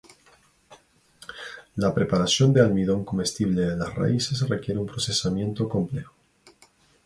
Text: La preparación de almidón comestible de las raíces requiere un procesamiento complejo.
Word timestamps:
La 1.75 1.93
preparación 1.93 2.51
de 2.53 2.61
almidón 2.61 3.05
comestible 3.05 3.61
de 3.67 3.77
las 3.77 3.93
raíces 3.93 4.49
requiere 4.49 4.79
un 4.81 4.87
procesamiento 4.87 5.69
complejo. 5.69 6.15